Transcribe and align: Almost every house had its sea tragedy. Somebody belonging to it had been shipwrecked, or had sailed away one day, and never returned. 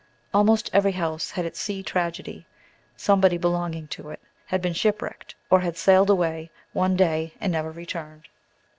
Almost 0.33 0.71
every 0.73 0.93
house 0.93 1.29
had 1.29 1.45
its 1.45 1.61
sea 1.61 1.83
tragedy. 1.83 2.47
Somebody 2.97 3.37
belonging 3.37 3.87
to 3.89 4.09
it 4.09 4.19
had 4.47 4.59
been 4.59 4.73
shipwrecked, 4.73 5.35
or 5.51 5.59
had 5.59 5.77
sailed 5.77 6.09
away 6.09 6.49
one 6.73 6.95
day, 6.95 7.35
and 7.39 7.51
never 7.51 7.69
returned. 7.69 8.27